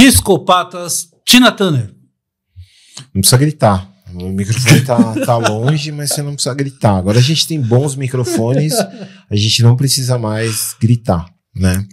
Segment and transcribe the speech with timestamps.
[0.00, 1.94] Discopatas, Tina Turner.
[3.12, 3.90] Não precisa gritar.
[4.14, 6.96] O microfone tá, tá longe, mas você não precisa gritar.
[6.96, 8.72] Agora a gente tem bons microfones,
[9.30, 11.86] a gente não precisa mais gritar, né?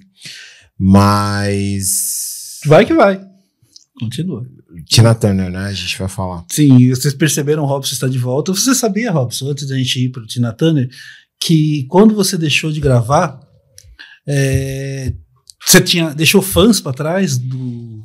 [0.80, 2.62] Mas.
[2.66, 3.22] Vai que vai.
[4.00, 4.46] Continua.
[4.86, 5.66] Tina Turner, né?
[5.66, 6.46] A gente vai falar.
[6.50, 8.54] Sim, vocês perceberam, Robson está de volta.
[8.54, 10.90] Você sabia, Robson, antes da gente ir para o Tina Turner,
[11.42, 13.38] que quando você deixou de gravar,
[14.26, 15.14] é,
[15.68, 17.97] você tinha deixou fãs para trás do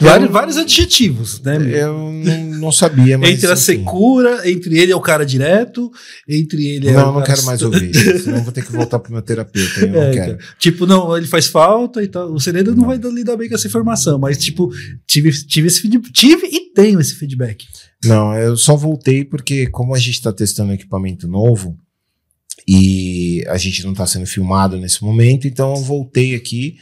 [0.00, 1.56] Vários, vários adjetivos, né?
[1.56, 3.30] Eu não, não sabia, mas.
[3.30, 3.62] entre a enfim.
[3.62, 5.90] secura, entre ele é o cara direto,
[6.28, 7.92] entre ele é Não, eu não cara- quero mais ouvir.
[8.20, 9.80] Senão vou ter que voltar pro meu terapeuta.
[9.80, 10.32] Eu não É, quero.
[10.34, 12.32] então, tipo, não, ele faz falta e tal.
[12.32, 14.70] O Serena não vai lidar bem com essa informação, mas, tipo,
[15.06, 16.12] tive, tive esse feedback.
[16.12, 17.64] Tive e tenho esse feedback.
[18.04, 21.76] Não, eu só voltei porque, como a gente está testando equipamento novo
[22.66, 26.76] e a gente não está sendo filmado nesse momento, então eu voltei aqui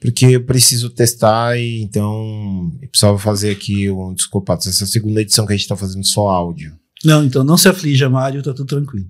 [0.00, 4.86] porque eu preciso testar e então eu precisava fazer aqui um desculpa, essa é a
[4.86, 6.76] segunda edição que a gente está fazendo só áudio.
[7.04, 9.06] Não, então não se aflija, Mário, tá tudo tranquilo.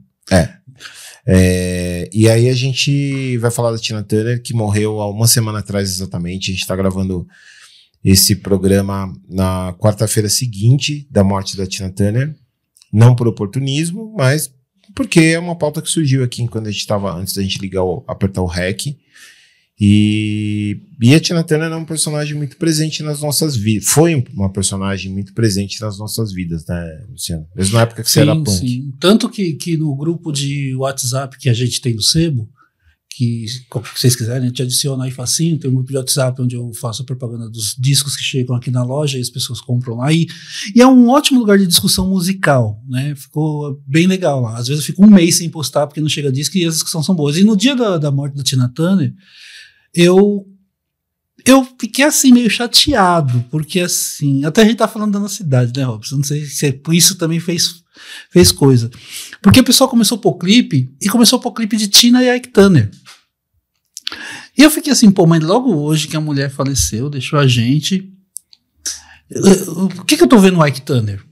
[1.26, 5.58] É, e aí a gente vai falar da Tina Turner, que morreu há uma semana
[5.58, 6.50] atrás exatamente.
[6.50, 7.26] A gente está gravando
[8.02, 12.34] esse programa na quarta-feira seguinte da morte da Tina Turner.
[12.90, 14.50] Não por oportunismo, mas
[14.94, 17.84] porque é uma pauta que surgiu aqui quando a gente estava, antes da gente ligar
[17.84, 18.96] o, apertar o REC.
[19.80, 23.88] E, e a Tina Turner é um personagem muito presente nas nossas vidas.
[23.88, 27.46] Foi uma personagem muito presente nas nossas vidas, né, Luciano?
[27.54, 28.92] Mesmo na época que você era punk.
[28.98, 32.50] Tanto que, que no grupo de WhatsApp que a gente tem do Sebo,
[33.18, 33.46] que
[33.94, 37.02] vocês quiserem, a gente adiciona aí facinho, tem um grupo de WhatsApp onde eu faço
[37.02, 40.12] a propaganda dos discos que chegam aqui na loja e as pessoas compram lá.
[40.12, 40.26] E,
[40.74, 43.14] e é um ótimo lugar de discussão musical, né?
[43.16, 44.56] Ficou bem legal lá.
[44.56, 47.06] Às vezes eu fico um mês sem postar porque não chega disco e as discussões
[47.06, 47.36] são boas.
[47.36, 49.12] E no dia da, da morte da Tina Turner,
[49.94, 50.46] eu
[51.44, 55.72] eu fiquei assim meio chateado, porque assim, até a gente tá falando da nossa cidade,
[55.74, 56.16] né, Robson?
[56.16, 57.82] Não sei se é, por isso também fez,
[58.30, 58.90] fez coisa.
[59.40, 62.36] Porque o pessoal começou a pôr clipe e começou a pôr clipe de Tina e
[62.36, 62.90] Ike Turner.
[64.56, 68.12] E eu fiquei assim, pô, mas logo hoje que a mulher faleceu, deixou a gente.
[69.68, 71.24] O que, que eu tô vendo no Ike Turner?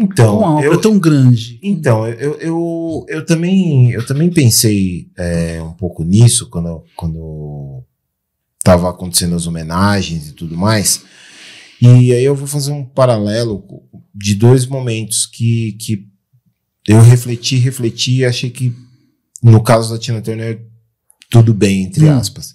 [0.00, 1.58] Então, uma obra eu, tão grande.
[1.62, 7.84] Então, eu, eu, eu, também, eu também pensei é, um pouco nisso quando, quando
[8.64, 11.04] tava acontecendo as homenagens e tudo mais.
[11.82, 13.62] E aí eu vou fazer um paralelo
[14.14, 16.06] de dois momentos que, que
[16.88, 18.74] eu refleti, refleti e achei que,
[19.42, 20.62] no caso da Tina Turner,
[21.30, 22.16] tudo bem, entre Hum.
[22.18, 22.54] aspas.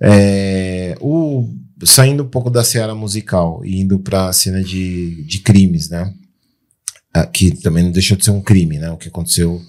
[0.00, 1.48] É, o,
[1.84, 6.12] saindo um pouco da seara musical e indo para a cena de, de crimes, né?
[7.20, 8.90] Ah, que também não deixou de ser um crime, né?
[8.90, 9.60] O que aconteceu,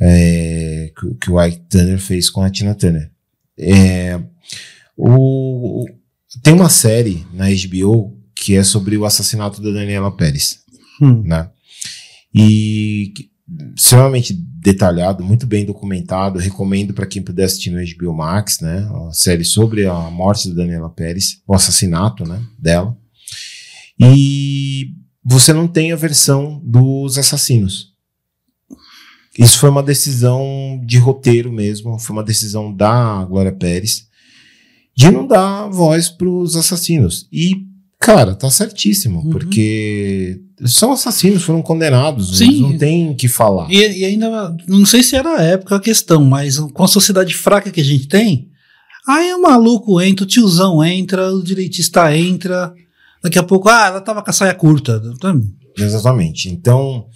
[0.00, 3.10] é, que, o- que o Ike Turner fez com a Tina Turner.
[3.58, 4.18] É,
[4.96, 5.86] o, o-
[6.42, 10.58] tem uma série na HBO que é sobre o assassinato da Daniela Pérez,
[11.00, 11.22] Hum.
[11.24, 11.48] né?
[12.34, 13.30] E que-
[13.76, 16.38] extremamente detalhado, muito bem documentado.
[16.38, 18.88] Recomendo para quem puder assistir no HBO Max, né?
[19.08, 22.40] A série sobre a morte da Daniela Pérez, o assassinato, né?
[22.58, 22.96] Dela.
[24.00, 24.94] E
[25.24, 27.92] você não tem a versão dos assassinos.
[29.38, 34.06] Isso foi uma decisão de roteiro mesmo, foi uma decisão da Glória Pérez
[34.94, 37.26] de não dar voz para os assassinos.
[37.32, 37.64] E,
[37.98, 39.30] cara, tá certíssimo, Uhum.
[39.30, 42.60] porque são assassinos, foram condenados, Sim.
[42.60, 43.70] não tem o que falar.
[43.72, 47.32] E, e ainda, não sei se era a época a questão, mas com a sociedade
[47.34, 48.50] fraca que a gente tem,
[49.08, 52.74] aí o maluco entra, o tiozão entra, o direitista entra,
[53.22, 55.00] daqui a pouco, ah, ela tava com a saia curta.
[55.20, 55.34] Tá?
[55.78, 56.48] Exatamente.
[56.48, 57.06] Então,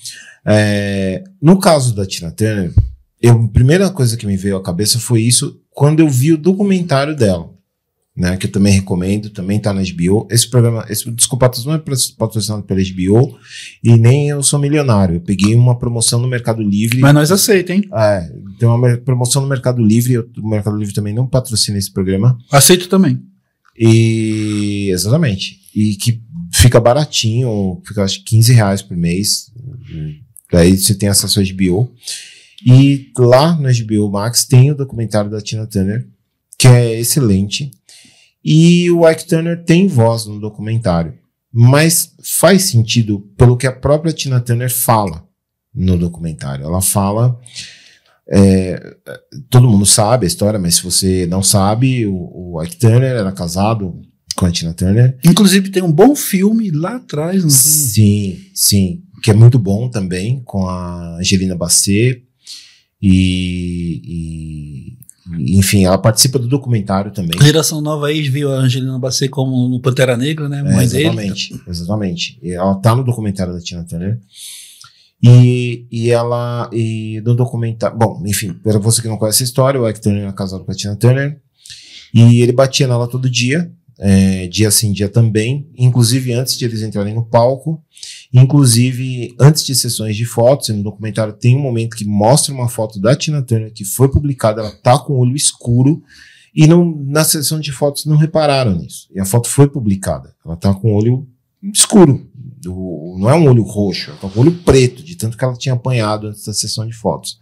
[0.44, 2.72] é, no caso da Tina Turner,
[3.20, 6.38] eu, a primeira coisa que me veio à cabeça foi isso quando eu vi o
[6.38, 7.50] documentário dela,
[8.16, 8.36] né?
[8.36, 10.26] Que eu também recomendo, também tá na HBO.
[10.30, 11.82] Esse programa, esse Desculpa, não é
[12.16, 13.36] patrocinado pela HBO
[13.84, 15.16] e nem eu sou milionário.
[15.16, 17.00] Eu peguei uma promoção no Mercado Livre.
[17.00, 17.82] Mas nós aceita, hein?
[17.92, 21.92] É, tem uma promoção no Mercado Livre, eu- o Mercado Livre também não patrocina esse
[21.92, 22.38] programa.
[22.50, 23.20] Aceito também.
[23.78, 25.58] E exatamente.
[25.76, 26.22] E que
[26.54, 29.52] fica baratinho, fica acho que 15 reais por mês.
[30.50, 31.92] Daí você tem acesso ao HBO.
[32.64, 36.08] E lá no HBO Max tem o documentário da Tina Turner,
[36.58, 37.70] que é excelente.
[38.42, 41.12] E o Ike Turner tem voz no documentário.
[41.52, 45.26] Mas faz sentido pelo que a própria Tina Turner fala
[45.74, 46.64] no documentário.
[46.64, 47.38] Ela fala.
[48.30, 48.96] é,
[49.50, 53.30] todo mundo sabe a história, mas se você não sabe, o, o Ike Turner era
[53.30, 54.00] casado
[54.36, 55.18] com a Tina Turner.
[55.24, 57.42] Inclusive tem um bom filme lá atrás.
[57.42, 57.50] Não tem?
[57.50, 59.02] Sim, sim.
[59.22, 62.22] Que é muito bom também, com a Angelina Basset
[63.02, 64.96] e,
[65.38, 67.38] enfim, ela participa do documentário também.
[67.40, 70.60] A geração nova aí viu a Angelina Bassett como no Pantera Negra, né?
[70.60, 71.04] É, Mãe dele.
[71.04, 72.38] exatamente, exatamente.
[72.42, 74.18] E Ela tá no documentário da Tina Turner.
[75.22, 79.80] E, e ela, e no documentário, bom, enfim, para você que não conhece a história,
[79.80, 81.40] o Ike Turner era casado com a Tina Turner,
[82.12, 86.82] e ele batia nela todo dia, é, dia sim, dia também, inclusive antes de eles
[86.82, 87.82] entrarem no palco,
[88.32, 93.00] inclusive antes de sessões de fotos, no documentário tem um momento que mostra uma foto
[93.00, 96.02] da Tina Turner que foi publicada, ela tá com o olho escuro,
[96.54, 100.56] e não, na sessão de fotos não repararam nisso, e a foto foi publicada, ela
[100.56, 101.26] tá com o olho
[101.72, 102.28] escuro,
[103.18, 105.56] não é um olho roxo, ela tá com o olho preto, de tanto que ela
[105.56, 107.38] tinha apanhado antes da sessão de fotos.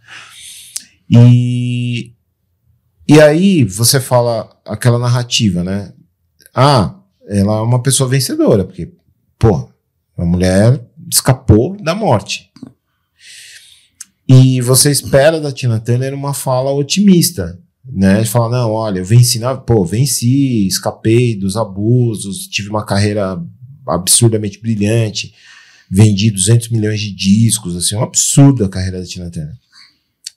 [1.09, 2.13] E,
[3.07, 5.93] e aí você fala aquela narrativa, né?
[6.55, 6.95] Ah,
[7.27, 8.93] ela é uma pessoa vencedora, porque,
[9.37, 9.69] pô,
[10.17, 10.81] a mulher
[11.11, 12.49] escapou da morte.
[14.27, 18.23] E você espera da Tina Turner uma fala otimista, né?
[18.23, 23.37] Fala, não, olha, eu venci, não, pô, venci, escapei dos abusos, tive uma carreira
[23.85, 25.33] absurdamente brilhante,
[25.91, 29.55] vendi 200 milhões de discos, assim, um absurdo a carreira da Tina Turner.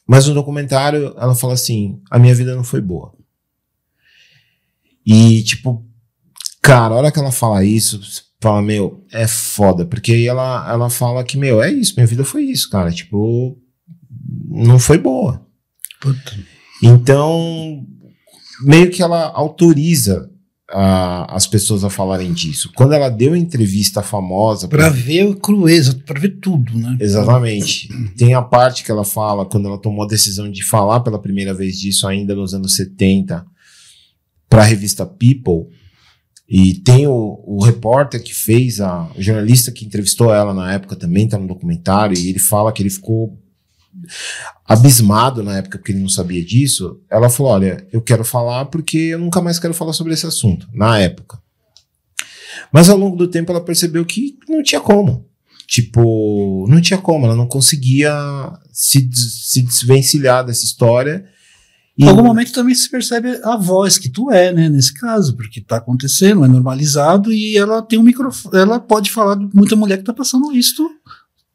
[0.07, 3.15] Mas no documentário ela fala assim: a minha vida não foi boa.
[5.07, 5.88] E, tipo,
[6.69, 10.67] cara, a hora que ela fala isso, você fala, meu, é foda, porque aí ela,
[10.71, 13.57] ela fala que, meu, é isso, minha vida foi isso, cara, tipo,
[14.49, 15.43] não foi boa.
[16.01, 16.39] Puta.
[16.83, 17.85] Então,
[18.63, 20.31] meio que ela autoriza
[20.71, 22.71] a- as pessoas a falarem disso.
[22.77, 26.97] Quando ela deu entrevista famosa Pra ver a crueza, pra ver tudo, né?
[27.01, 27.89] Exatamente.
[28.17, 31.55] Tem a parte que ela fala quando ela tomou a decisão de falar pela primeira
[31.55, 33.45] vez disso ainda nos anos 70
[34.49, 35.75] para a revista People.
[36.49, 40.97] E tem o, o repórter que fez, a, o jornalista que entrevistou ela na época
[40.97, 43.39] também está no documentário, e ele fala que ele ficou
[44.65, 47.01] abismado na época porque ele não sabia disso.
[47.11, 50.69] Ela falou: Olha, eu quero falar porque eu nunca mais quero falar sobre esse assunto,
[50.73, 51.39] na época.
[52.73, 55.27] Mas ao longo do tempo ela percebeu que não tinha como.
[55.67, 58.11] Tipo, não tinha como, ela não conseguia
[58.73, 61.27] se, se desvencilhar dessa história.
[61.99, 64.69] Em algum momento também se percebe a voz que tu é, né?
[64.69, 68.57] Nesse caso, porque tá acontecendo, é normalizado e ela tem um microfone.
[68.57, 70.89] Ela pode falar de muita mulher que tá passando isso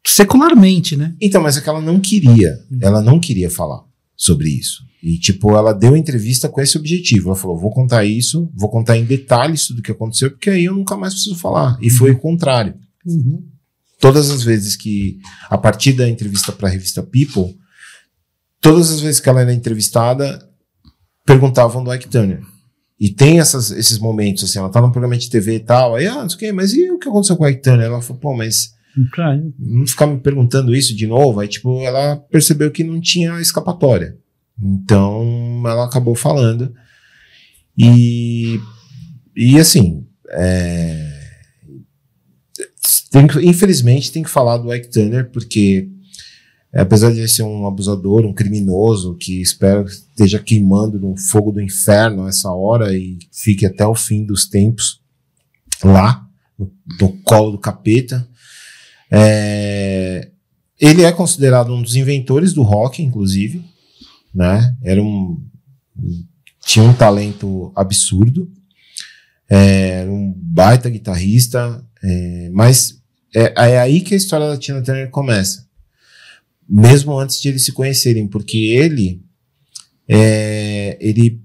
[0.06, 1.14] secularmente, né?
[1.18, 2.58] Então, mas é que ela não queria.
[2.80, 3.82] Ela não queria falar
[4.14, 4.84] sobre isso.
[5.02, 7.28] E, tipo, ela deu entrevista com esse objetivo.
[7.28, 10.74] Ela falou: vou contar isso, vou contar em detalhes tudo que aconteceu, porque aí eu
[10.74, 11.78] nunca mais preciso falar.
[11.80, 12.74] E foi o contrário.
[13.98, 15.18] Todas as vezes que,
[15.48, 17.56] a partir da entrevista para a revista People,
[18.64, 20.38] todas as vezes que ela era entrevistada,
[21.26, 22.40] perguntavam do Ike Turner.
[22.98, 26.06] E tem essas, esses momentos, assim, ela tá num programa de TV e tal, aí,
[26.06, 27.86] ah, não sei o quê, mas e o que aconteceu com o Ike Turner?
[27.86, 28.72] Ela falou, pô, mas
[29.58, 31.40] não ficar me perguntando isso de novo.
[31.40, 34.16] Aí, tipo, ela percebeu que não tinha escapatória.
[34.62, 36.72] Então, ela acabou falando.
[37.76, 38.58] E,
[39.36, 41.20] e assim, é,
[43.10, 45.90] tem que- infelizmente, tem que falar do Ike Turner, porque
[46.80, 51.52] apesar de ele ser um abusador, um criminoso, que espero que esteja queimando no fogo
[51.52, 55.00] do inferno essa hora e fique até o fim dos tempos
[55.82, 56.26] lá,
[56.58, 58.26] no, no colo do capeta.
[59.10, 60.30] É,
[60.80, 63.64] ele é considerado um dos inventores do rock, inclusive,
[64.34, 64.74] né?
[64.82, 65.40] Era um
[66.66, 68.50] tinha um talento absurdo,
[69.48, 73.00] é, um baita guitarrista, é, mas
[73.34, 75.66] é, é aí que a história da Tina Turner começa,
[76.68, 79.22] mesmo antes de eles se conhecerem, porque ele
[80.08, 81.42] é, ele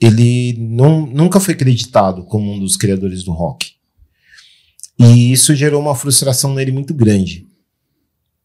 [0.00, 3.70] ele não, nunca foi acreditado como um dos criadores do rock.
[4.98, 7.46] E isso gerou uma frustração nele muito grande.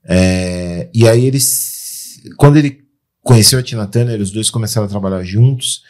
[0.05, 2.83] É, e aí eles, quando ele
[3.23, 5.81] conheceu a Tina Turner, os dois começaram a trabalhar juntos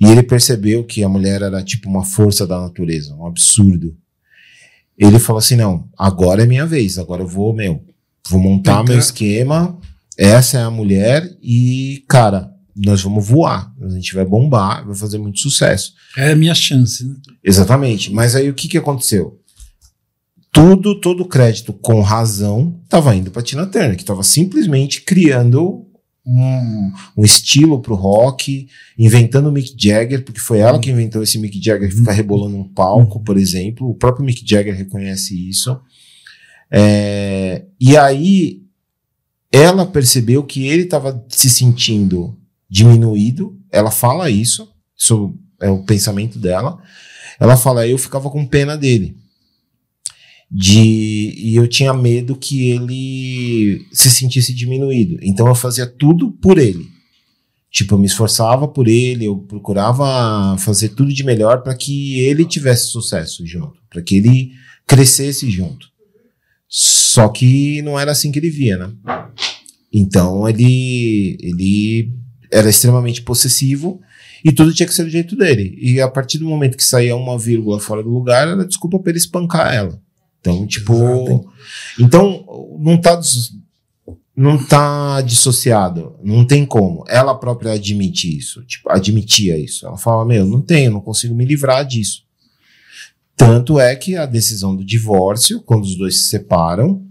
[0.00, 3.96] e ele percebeu que a mulher era tipo uma força da natureza, um absurdo.
[4.98, 7.84] Ele falou assim: não, agora é minha vez, agora eu vou, meu,
[8.28, 9.78] vou montar Então- meu esquema.
[10.16, 15.18] Essa é a mulher e, cara, nós vamos voar, a gente vai bombar, vai fazer
[15.18, 15.92] muito sucesso.
[16.16, 17.16] É a minha chance, né?
[17.42, 18.12] Exatamente.
[18.12, 19.40] Mas aí o que, que aconteceu?
[20.52, 25.84] Tudo, todo o crédito com razão estava indo para Tina Turner, que estava simplesmente criando
[26.24, 31.38] um, um estilo pro rock, inventando o Mick Jagger, porque foi ela que inventou esse
[31.38, 33.88] Mick Jagger que fica rebolando no palco, por exemplo.
[33.90, 35.76] O próprio Mick Jagger reconhece isso.
[36.76, 38.64] É, e aí
[39.52, 42.36] ela percebeu que ele estava se sentindo
[42.68, 43.56] diminuído.
[43.70, 46.82] Ela fala isso, isso é o pensamento dela.
[47.38, 49.16] Ela fala, eu ficava com pena dele.
[50.50, 55.16] De, e eu tinha medo que ele se sentisse diminuído.
[55.22, 56.88] Então eu fazia tudo por ele.
[57.70, 62.44] Tipo, eu me esforçava por ele, eu procurava fazer tudo de melhor para que ele
[62.44, 64.52] tivesse sucesso junto, para que ele
[64.86, 65.93] crescesse junto.
[67.14, 68.90] Só que não era assim que ele via, né?
[69.92, 72.12] Então ele ele
[72.50, 74.00] era extremamente possessivo
[74.44, 75.78] e tudo tinha que ser do jeito dele.
[75.80, 79.10] E a partir do momento que saía uma vírgula fora do lugar, era desculpa para
[79.10, 79.96] ele espancar ela.
[80.40, 81.52] Então, tipo, Exato.
[82.00, 82.44] então
[82.80, 83.20] não tá
[84.36, 87.04] não tá dissociado, não tem como.
[87.06, 89.86] Ela própria admite isso, tipo, admitia isso.
[89.86, 92.24] Ela fala: "Meu, não tenho, não consigo me livrar disso".
[93.36, 97.04] Tanto é que a decisão do divórcio, quando os dois se separam,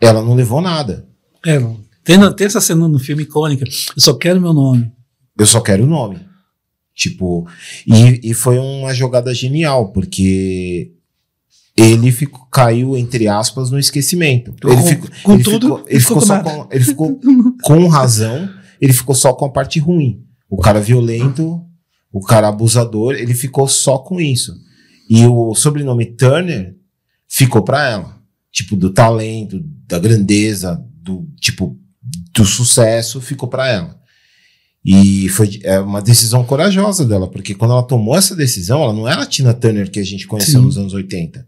[0.00, 1.06] ela não levou nada.
[1.44, 1.58] É,
[2.02, 3.64] tem, tem essa cena no filme icônica.
[3.64, 4.90] Eu só quero meu nome.
[5.38, 6.20] Eu só quero o nome.
[6.94, 7.46] Tipo,
[7.86, 10.92] e, e foi uma jogada genial, porque
[11.76, 14.54] ele ficou, caiu, entre aspas, no esquecimento.
[14.64, 17.20] Ele ficou, com ele tudo, ficou, ele ficou, só com, ele ficou
[17.62, 18.48] com razão,
[18.80, 20.24] ele ficou só com a parte ruim.
[20.48, 21.62] O cara violento,
[22.10, 24.54] o cara abusador, ele ficou só com isso.
[25.08, 26.74] E o sobrenome Turner
[27.28, 28.16] ficou para ela.
[28.50, 31.78] Tipo, do talento, da grandeza, do tipo,
[32.34, 34.00] do sucesso, ficou para ela.
[34.84, 39.08] E foi é uma decisão corajosa dela, porque quando ela tomou essa decisão, ela não
[39.08, 40.66] era a Tina Turner que a gente conheceu Sim.
[40.66, 41.46] nos anos 80.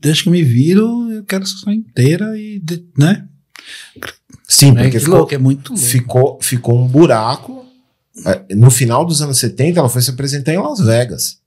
[0.00, 2.62] Desde que eu me viro, eu quero essa sessão inteira e,
[2.96, 3.26] né?
[4.46, 5.84] Sim, é porque ficou, louco, é muito louco.
[5.84, 7.66] ficou, ficou um buraco.
[8.26, 11.41] É, no final dos anos 70, ela foi se apresentar em Las Vegas.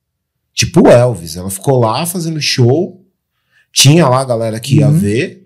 [0.56, 1.36] Tipo Elvis.
[1.36, 3.06] Ela ficou lá fazendo show.
[3.74, 4.98] Tinha lá a galera que ia uhum.
[4.98, 5.46] ver.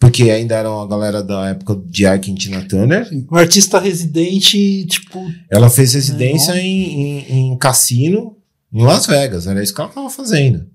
[0.00, 3.08] Porque ainda era uma galera da época de Ike e Tina Turner.
[3.30, 5.20] Um artista residente, tipo.
[5.50, 8.36] Ela fez residência é, em, em, em cassino
[8.72, 9.46] em Las Vegas.
[9.46, 10.66] Era isso que ela estava fazendo.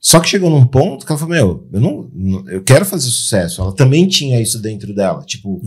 [0.00, 3.08] Só que chegou num ponto que ela falou: Meu, eu não, não, eu quero fazer
[3.08, 3.60] sucesso.
[3.60, 5.22] Ela também tinha isso dentro dela.
[5.24, 5.60] Tipo,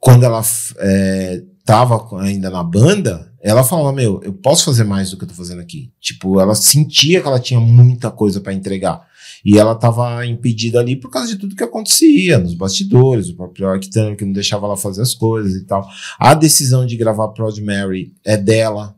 [0.00, 0.42] quando ela
[0.78, 5.28] é, tava ainda na banda, ela falava: Meu, eu posso fazer mais do que eu
[5.28, 5.90] tô fazendo aqui.
[6.00, 9.06] Tipo, ela sentia que ela tinha muita coisa para entregar.
[9.44, 13.68] E ela tava impedida ali por causa de tudo que acontecia nos bastidores, o próprio
[13.68, 15.88] Arctano que não deixava ela fazer as coisas e tal.
[16.18, 18.94] A decisão de gravar Proud Mary é dela.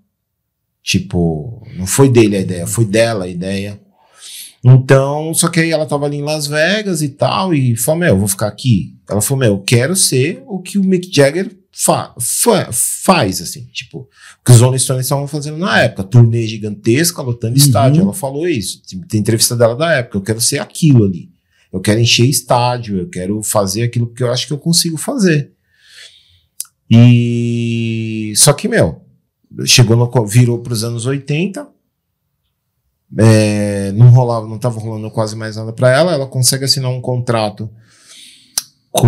[0.82, 3.80] Tipo, não foi dele a ideia, foi dela a ideia.
[4.62, 8.08] Então, só que aí ela tava ali em Las Vegas e tal, e falou, meu,
[8.10, 8.94] eu vou ficar aqui.
[9.08, 13.64] Ela falou, meu, eu quero ser o que o Mick Jagger fa fa faz, assim,
[13.72, 17.58] tipo, o que os Rolling Stones estavam fazendo na época, turnê gigantesca, lotando uhum.
[17.58, 18.02] estádio.
[18.02, 18.80] Ela falou isso.
[19.08, 21.30] Tem entrevista dela da época, eu quero ser aquilo ali.
[21.72, 25.52] Eu quero encher estádio, eu quero fazer aquilo que eu acho que eu consigo fazer.
[26.88, 29.02] E só que, meu,
[29.66, 31.66] chegou no, virou para os anos 80,
[33.18, 36.12] é, não rolava, não estava rolando quase mais nada para ela.
[36.12, 37.68] Ela consegue assinar um contrato
[38.90, 39.02] com,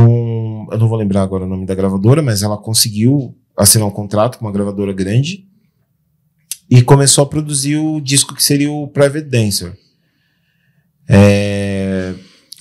[0.71, 4.39] eu não vou lembrar agora o nome da gravadora, mas ela conseguiu assinar um contrato
[4.39, 5.47] com uma gravadora grande
[6.69, 9.79] e começou a produzir o disco que seria o Private Dancer.
[11.09, 12.15] É,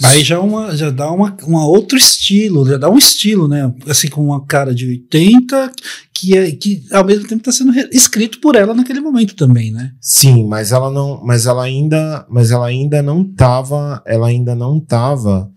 [0.04, 3.74] Aí já, uma, já dá uma, uma outro estilo, já dá um estilo, né?
[3.88, 5.72] Assim, com uma cara de 80,
[6.14, 9.94] que, é, que ao mesmo tempo está sendo escrito por ela naquele momento também, né?
[10.02, 14.82] Sim, mas ela não, mas ela ainda, mas ela ainda não tava, ela ainda não
[14.82, 15.50] tava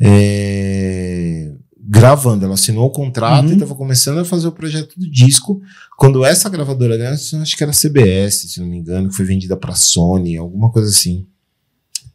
[0.00, 1.52] é,
[1.92, 2.46] gravando.
[2.46, 3.50] Ela assinou o contrato uhum.
[3.50, 5.60] e estava começando a fazer o projeto do disco.
[5.98, 9.74] Quando essa gravadora, acho que era CBS, se não me engano, que foi vendida para
[9.74, 11.26] Sony, alguma coisa assim.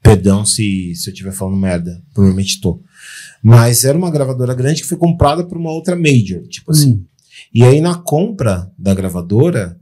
[0.01, 2.81] Perdão se, se eu estiver falando merda, provavelmente estou.
[3.43, 6.93] Mas era uma gravadora grande que foi comprada por uma outra major, tipo assim.
[6.93, 7.05] Hum.
[7.53, 9.79] E aí na compra da gravadora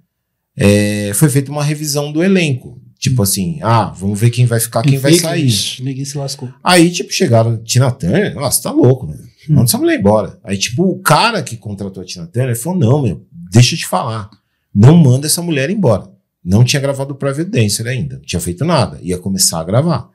[0.58, 2.82] é, foi feita uma revisão do elenco.
[3.00, 5.54] Tipo assim, ah, vamos ver quem vai ficar, quem vai sair.
[5.82, 6.50] Ninguém se lascou.
[6.64, 9.18] Aí, tipo, chegaram, Tina Turner, nossa, tá louco, né?
[9.52, 10.40] Manda essa mulher embora.
[10.44, 13.88] Aí, tipo, o cara que contratou a Tina Turner falou: não, meu, deixa eu te
[13.88, 14.30] falar.
[14.74, 16.12] Não manda essa mulher embora.
[16.44, 19.00] Não tinha gravado o Private Dancer ainda, não tinha feito nada.
[19.02, 20.10] Ia começar a gravar.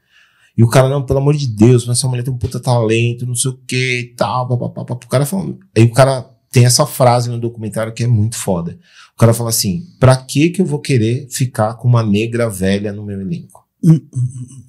[0.57, 3.27] E o cara, não, pelo amor de Deus, mas essa mulher tem um puta talento,
[3.27, 4.95] não sei o que e tal, papapá.
[4.95, 5.59] O cara falando.
[5.77, 8.79] Aí o cara tem essa frase no documentário que é muito foda.
[9.15, 12.93] O cara fala assim: pra que que eu vou querer ficar com uma negra velha
[12.93, 13.67] no meu elenco?
[13.83, 14.65] Hum, hum, hum,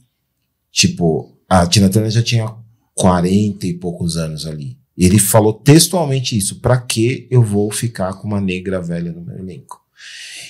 [0.71, 2.55] tipo, a Tina Turner já tinha
[2.95, 4.77] 40 e poucos anos ali.
[4.97, 9.37] Ele falou textualmente isso: pra que eu vou ficar com uma negra velha no meu
[9.37, 9.81] elenco?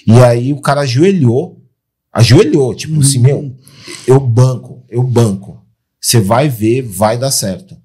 [0.05, 1.62] E aí o cara ajoelhou,
[2.12, 3.24] ajoelhou, tipo assim, uhum.
[3.24, 3.57] meu,
[4.07, 5.62] eu banco, eu banco.
[6.00, 7.77] Você vai ver, vai dar certo.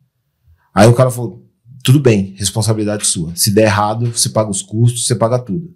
[0.75, 1.47] Aí o cara falou:
[1.87, 3.35] tudo bem, responsabilidade sua.
[3.37, 5.73] Se der errado, você paga os custos, você paga tudo.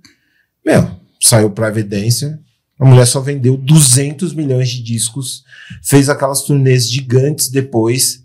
[0.67, 2.41] Meu, saiu pra evidência,
[2.79, 5.45] a mulher só vendeu 200 milhões de discos,
[5.83, 8.25] fez aquelas turnês gigantes depois,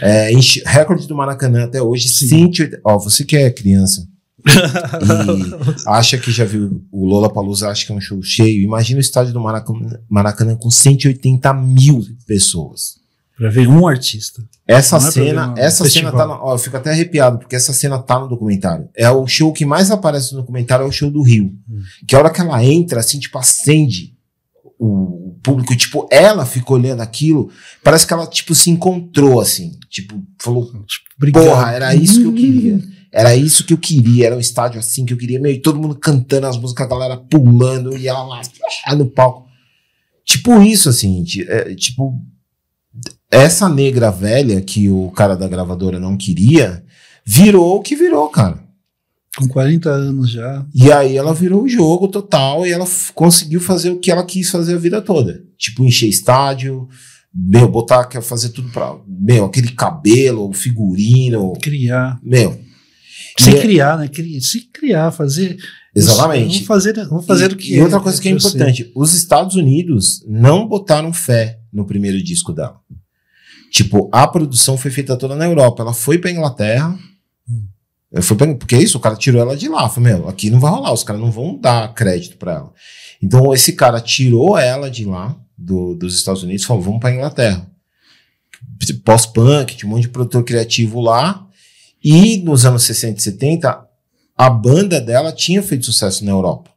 [0.00, 0.30] é,
[0.66, 2.80] recorde do Maracanã até hoje, 180.
[2.84, 4.06] Ó, você que é criança,
[4.46, 8.62] e acha que já viu o Lola Palusa, acha que é um show cheio.
[8.62, 12.98] Imagina o estádio do Maracanã, Maracanã com 180 mil pessoas.
[13.36, 14.42] Pra ver um artista.
[14.68, 16.12] Essa Não é cena, problema, essa festival.
[16.12, 16.28] cena tá.
[16.28, 18.88] no- ó, eu fico até arrepiado, porque essa cena tá no documentário.
[18.94, 21.44] É o show que mais aparece no documentário, é o show do Rio.
[21.68, 21.80] Hum.
[22.06, 24.14] Que a hora que ela entra, assim, tipo, acende
[24.78, 27.50] o público, tipo, ela ficou olhando aquilo,
[27.82, 29.78] parece que ela, tipo, se encontrou, assim.
[29.88, 31.32] Tipo, falou, Tipo.
[31.32, 32.80] Porra, era isso que eu queria.
[33.12, 34.26] Era isso que eu queria.
[34.26, 35.40] Era um estádio assim que eu queria.
[35.40, 38.40] Meio todo mundo cantando as músicas, a galera pulando e ela lá
[38.86, 39.48] ah, no palco.
[40.24, 41.24] Tipo isso, assim.
[41.48, 42.14] é, tipo,
[43.30, 46.84] essa negra velha que o cara da gravadora não queria,
[47.24, 48.69] virou o que virou, cara.
[49.40, 50.66] Com 40 anos já.
[50.74, 54.50] E aí ela virou o jogo total e ela conseguiu fazer o que ela quis
[54.50, 55.42] fazer a vida toda.
[55.58, 56.88] Tipo, encher estádio,
[57.34, 58.96] meu, botar, quer fazer tudo pra.
[59.06, 62.18] Meu, aquele cabelo, o figurino, Criar.
[62.22, 62.60] meu.
[63.38, 64.10] Se E é- criar, né?
[64.40, 65.56] Se criar, fazer.
[65.94, 66.58] Exatamente.
[66.58, 68.50] Vou fazer, vou fazer e, o que E outra coisa que é eu sei.
[68.50, 72.76] importante: os Estados Unidos não botaram fé no primeiro disco dela.
[73.72, 75.82] Tipo, a produção foi feita toda na Europa.
[75.82, 76.98] Ela foi pra Inglaterra.
[78.12, 79.88] Ela Foi pra, porque é isso, o cara tirou ela de lá.
[79.88, 82.72] Falei, meu, aqui não vai rolar, os caras não vão dar crédito pra ela.
[83.22, 87.66] Então, esse cara tirou ela de lá, do- dos Estados Unidos, falou: vamos pra Inglaterra.
[89.04, 91.46] Pós-punk, tinha um monte de produtor criativo lá.
[92.02, 93.78] E nos anos 60 e 70,
[94.36, 96.70] a banda dela tinha feito sucesso na Europa.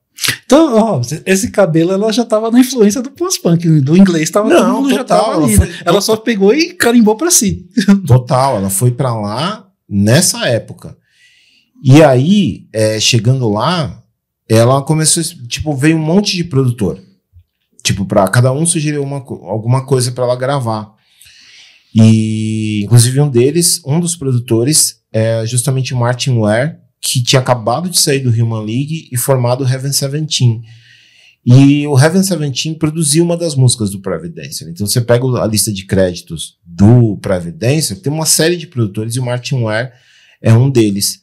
[0.46, 4.84] Então, ó, esse cabelo ela já tava na influência do pós-punk, do inglês tava, Não,
[4.84, 5.56] todo já tava ela ali.
[5.56, 5.74] foi- né?
[5.86, 7.66] Ela só pegou e carimbou pra si.
[8.06, 10.96] Total, ela foi pra lá nessa época.
[11.84, 14.02] E aí, é, chegando lá,
[14.48, 16.98] ela começou, tipo, veio um monte de produtor.
[17.84, 20.94] Tipo, para cada um sugeriu uma, alguma coisa pra ela gravar.
[21.94, 27.90] E, inclusive, um deles, um dos produtores, é justamente o Martin Ware, que tinha acabado
[27.90, 30.62] de sair do Human League e formado o Heaven Seventeen.
[31.46, 34.70] E o Heaven Seventeen produziu uma das músicas do Private Dancer.
[34.70, 39.16] Então você pega a lista de créditos do Private Dancer, tem uma série de produtores
[39.16, 39.92] e o Martin Ware
[40.42, 41.23] é um deles.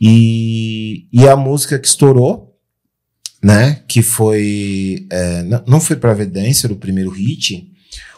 [0.00, 2.56] E, e a música que estourou,
[3.42, 7.70] né, que foi, é, não, foi Private Dancer o primeiro hit,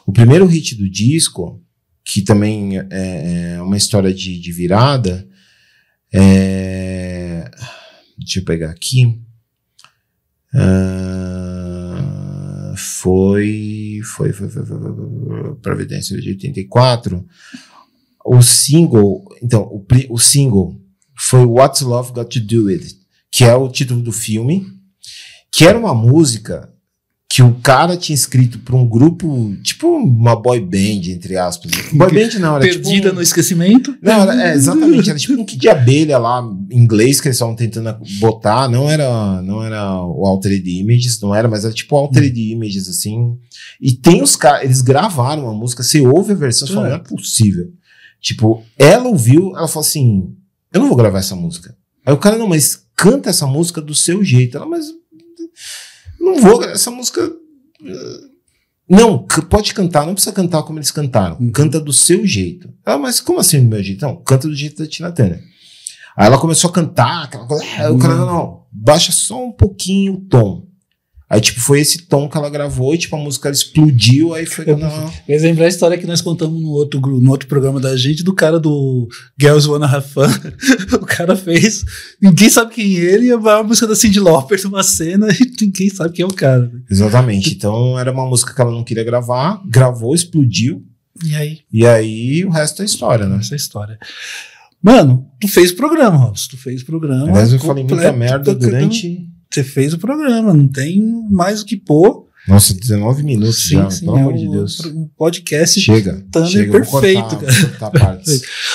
[0.07, 1.63] o primeiro hit do disco,
[2.05, 5.29] que também é, é uma história de, de virada,
[6.13, 7.51] é,
[8.19, 9.21] deixa eu pegar aqui,
[10.55, 11.59] ah,
[12.77, 17.27] foi, foi, foi, foi, foi, foi, Providência de 84.
[18.25, 20.81] O single, então, o, o single
[21.19, 22.97] foi What's Love Got to Do With It,
[23.31, 24.67] que é o título do filme,
[25.53, 26.73] que era uma música
[27.31, 31.71] que o cara tinha escrito para um grupo, tipo uma boy band, entre aspas.
[31.93, 33.95] Boy band não, era Perdida tipo um- no esquecimento.
[34.03, 35.11] não, era, é, exatamente.
[35.11, 38.67] Era tipo um kit de abelha lá, em inglês, que eles estavam tentando botar.
[38.69, 43.37] Não era, não era o Altered Images, não era, mas era tipo Altered Images, assim.
[43.79, 46.91] E tem os caras, eles gravaram uma música, você ouve a versão e fala, É.
[46.91, 47.71] não é possível.
[48.23, 50.35] Tipo, ela ouviu, ela falou assim:
[50.73, 51.77] eu não vou gravar essa música.
[52.07, 54.57] Aí o cara, não, mas canta essa música do seu jeito.
[54.57, 54.87] Ela, mas
[56.21, 57.21] não vou essa música.
[57.85, 58.21] eh,
[58.89, 61.37] Não, pode cantar, não precisa cantar como eles cantaram.
[61.39, 61.51] Uhum.
[61.53, 62.73] Canta do seu jeito.
[62.87, 64.03] Ela, mas como assim do meu jeito?
[64.03, 65.43] Não, canta do jeito da Tina Turner.
[66.17, 67.65] Aí ela começou a cantar, aquela coisa.
[67.79, 70.67] Aí o cara, não, não, baixa só um pouquinho o tom.
[71.31, 74.33] Aí, tipo, foi esse tom que ela gravou e, tipo, a música explodiu.
[74.33, 75.13] Aí foi quando ela.
[75.29, 78.59] Eu a história que nós contamos no outro, no outro programa da gente, do cara
[78.59, 79.07] do
[79.39, 80.23] Girls Wanna Have Fun.
[80.97, 81.85] o cara fez.
[82.21, 85.91] Ninguém sabe quem é ele, e a música da Cyndi Lauper numa cena e ninguém
[85.91, 86.71] sabe quem é o cara.
[86.91, 87.53] Exatamente.
[87.53, 90.83] Então, era uma música que ela não queria gravar, gravou, explodiu.
[91.23, 93.39] E aí, E aí, o resto é história, né?
[93.39, 93.99] essa história.
[94.83, 96.51] Mano, tu fez o programa, Robson.
[96.53, 97.29] Tu fez o programa.
[97.29, 99.29] Aliás, eu falei muita merda durante.
[99.51, 102.27] Você fez o programa, não tem mais o que pôr.
[102.47, 104.81] Nossa, 19 minutos já, pelo é amor de Deus.
[104.87, 106.25] um podcast Chega.
[106.47, 108.23] Chega, perfeito, cortar, cara.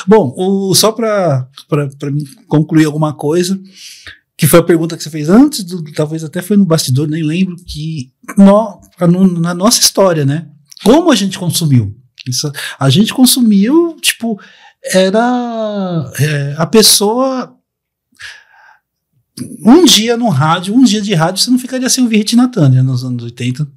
[0.08, 1.48] Bom, o, só para
[2.12, 3.60] mim concluir alguma coisa,
[4.38, 7.24] que foi a pergunta que você fez antes, do, talvez até foi no bastidor, nem
[7.24, 8.12] lembro, que
[9.00, 10.48] a no- na nossa história, né?
[10.84, 11.96] Como a gente consumiu?
[12.28, 14.40] Isso, a gente consumiu, tipo,
[14.94, 17.53] era é, a pessoa.
[19.66, 22.84] Um dia no rádio, um dia de rádio, você não ficaria sem ouvir Tina Turner
[22.84, 23.68] nos anos 80.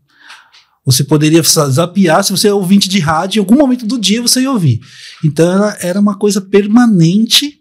[0.85, 4.43] Você poderia zapear, se você é ouvinte de rádio, em algum momento do dia você
[4.43, 4.81] ia ouvir.
[5.25, 7.59] Então era, era uma coisa permanente,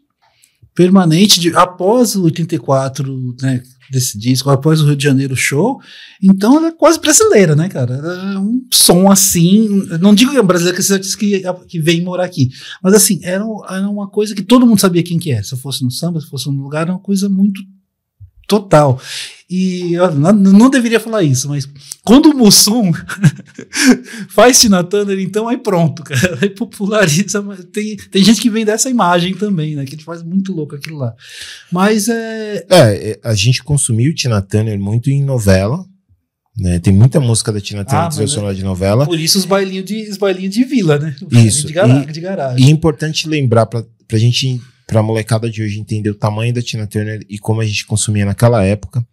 [0.76, 5.80] permanente, de, após o 84, né, desse disco, após o Rio de Janeiro show.
[6.22, 7.96] Então ela é quase brasileira, né, cara?
[7.96, 9.70] Era um som assim.
[10.00, 12.50] Não digo que é brasileira, que que, vem morar aqui.
[12.84, 15.44] Mas assim, era, era uma coisa que todo mundo sabia quem que era.
[15.44, 17.62] Se fosse no samba, se fosse no lugar, era uma coisa muito
[18.48, 19.00] total.
[19.48, 21.70] E eu não, não, deveria falar isso, mas
[22.04, 22.92] quando o Mussum
[24.30, 26.40] faz Tina Turner, então aí pronto, cara.
[26.42, 27.44] Aí populariza.
[27.72, 29.86] Tem, tem gente que vem dessa imagem também, né?
[29.86, 31.14] Que ele faz muito louco aquilo lá.
[31.72, 32.66] Mas é.
[32.70, 35.86] É, a gente consumiu Tina Turner muito em novela.
[36.58, 36.80] Né?
[36.80, 39.06] Tem muita música da Tina Turner ah, é, de novela.
[39.06, 41.16] Por isso os bailinhos de, os bailinhos de vila, né?
[41.32, 41.68] Isso.
[41.68, 42.66] De, garagem, e, de garagem.
[42.66, 46.54] E é importante lembrar para a gente para a molecada de hoje entender o tamanho
[46.54, 49.06] da Tina Turner e como a gente consumia naquela época.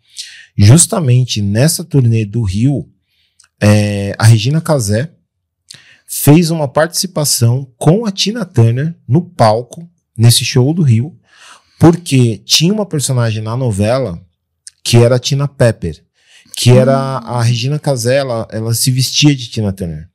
[0.57, 2.89] Justamente nessa turnê do Rio,
[3.61, 5.11] é, a Regina Casé
[6.07, 11.19] fez uma participação com a Tina Turner no palco, nesse show do Rio,
[11.79, 14.21] porque tinha uma personagem na novela
[14.85, 16.05] que era a Tina Pepper,
[16.55, 20.12] que era a Regina Casé, ela, ela se vestia de Tina Turner.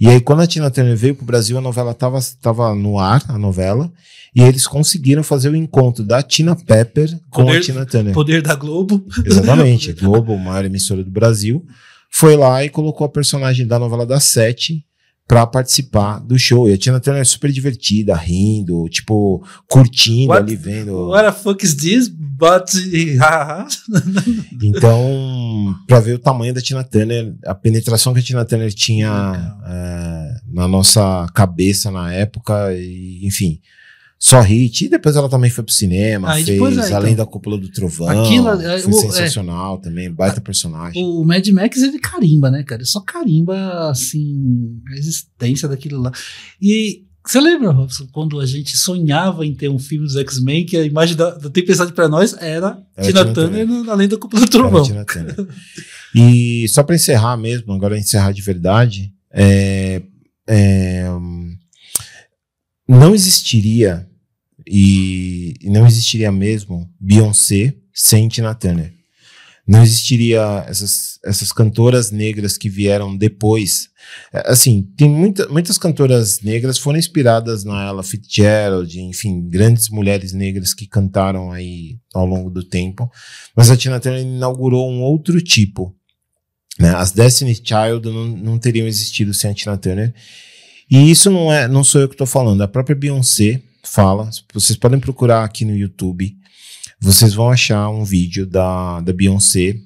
[0.00, 3.22] E aí, quando a Tina Turner veio pro Brasil, a novela tava, tava no ar,
[3.28, 3.90] a novela,
[4.34, 8.14] e eles conseguiram fazer o encontro da Tina Pepper com poder, a Tina Turner.
[8.14, 9.04] Poder da Globo.
[9.24, 9.92] Exatamente.
[9.98, 11.64] Globo, maior emissora do Brasil,
[12.10, 14.85] foi lá e colocou a personagem da novela das sete
[15.26, 16.68] para participar do show.
[16.68, 21.08] E a Tina Turner é super divertida, rindo, tipo, curtindo what, ali, vendo.
[21.08, 22.08] What the fuck is this?
[22.08, 22.70] But.
[24.62, 29.56] então, para ver o tamanho da Tina Turner, a penetração que a Tina Turner tinha
[29.66, 33.60] é, na nossa cabeça na época, e, enfim.
[34.18, 34.86] Só hit.
[34.86, 37.58] E depois ela também foi pro cinema, ah, fez depois, é, Além então, da Cúpula
[37.58, 38.08] do Trovão.
[38.08, 39.00] Aquilo, é, foi o, é.
[39.00, 41.02] sensacional é, também, baita personagem.
[41.02, 42.80] O Mad Max, ele carimba, né, cara?
[42.80, 46.12] Ele só carimba, assim, a existência daquilo lá.
[46.60, 50.76] E você lembra, Robson, quando a gente sonhava em ter um filme dos X-Men, que
[50.76, 54.16] a imagem da, da tempestade para nós era, era Tina, Tina Turner, Turner além da
[54.16, 54.86] Cúpula do Trovão.
[56.14, 60.02] e só para encerrar mesmo, agora encerrar de verdade, é,
[60.46, 61.08] é,
[62.88, 64.08] não existiria
[64.66, 68.94] e, não existiria mesmo Beyoncé sem Tina Turner.
[69.66, 73.88] Não existiria essas, essas cantoras negras que vieram depois.
[74.32, 80.32] É, assim, tem muita, muitas cantoras negras foram inspiradas na Ella Fitzgerald, enfim, grandes mulheres
[80.32, 83.10] negras que cantaram aí ao longo do tempo.
[83.56, 85.92] Mas a Tina Turner inaugurou um outro tipo.
[86.78, 86.94] Né?
[86.94, 90.14] As Destiny Child não, não teriam existido sem a Tina Turner.
[90.90, 94.30] E isso não é, não sou eu que estou falando, a própria Beyoncé fala.
[94.52, 96.36] Vocês podem procurar aqui no YouTube.
[97.00, 99.76] Vocês vão achar um vídeo da, da Beyoncé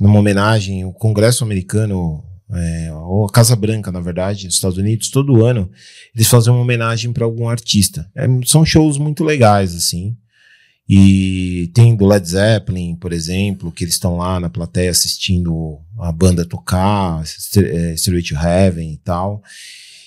[0.00, 5.10] numa homenagem ao Congresso americano, é, ou a Casa Branca, na verdade, dos Estados Unidos,
[5.10, 5.70] todo ano
[6.14, 8.10] eles fazem uma homenagem para algum artista.
[8.14, 10.16] É, são shows muito legais, assim.
[10.88, 16.10] E tem do Led Zeppelin, por exemplo, que eles estão lá na plateia assistindo a
[16.10, 19.40] banda tocar, Street to Heaven e tal.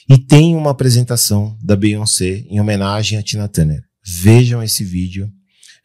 [0.09, 3.83] E tem uma apresentação da Beyoncé em homenagem a Tina Turner.
[4.05, 5.31] Vejam esse vídeo,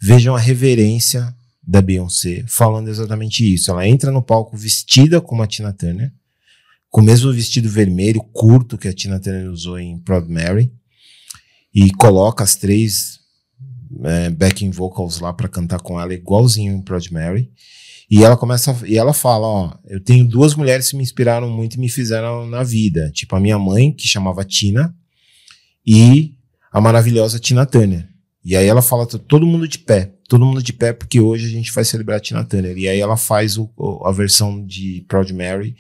[0.01, 3.71] vejam a reverência da Beyoncé falando exatamente isso.
[3.71, 6.13] Ela entra no palco vestida como a Tina Turner,
[6.91, 10.73] com o mesmo vestido vermelho curto que a Tina Turner usou em Proud Mary,
[11.75, 13.21] e coloca as três
[14.05, 17.51] é, backing vocals lá para cantar com ela igualzinho em Proud Mary.
[18.11, 21.75] E ela começa e ela fala, ó, eu tenho duas mulheres que me inspiraram muito
[21.75, 24.95] e me fizeram na vida, tipo a minha mãe que chamava Tina
[25.87, 26.35] e
[26.73, 28.09] a maravilhosa Tina Turner.
[28.43, 31.51] E aí ela fala todo mundo de pé, todo mundo de pé porque hoje a
[31.51, 32.79] gente vai celebrar a Tina Turner.
[32.79, 33.69] E aí ela faz o,
[34.05, 35.77] a versão de Proud Mary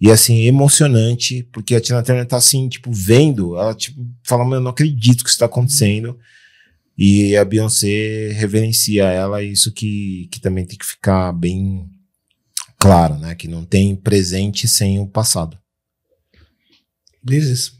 [0.00, 4.60] e assim, emocionante, porque a Tina Turner tá assim, tipo, vendo, ela tipo, fala, eu
[4.60, 6.18] não acredito que isso tá acontecendo.
[7.02, 11.88] E a Beyoncé reverencia ela, isso que, que também tem que ficar bem
[12.78, 13.34] claro, né?
[13.34, 15.58] Que não tem presente sem o passado.
[17.22, 17.72] Beleza.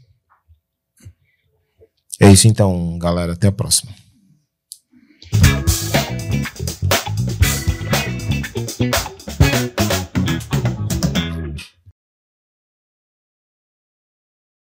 [2.19, 3.33] É isso então, galera.
[3.33, 3.93] Até a próxima.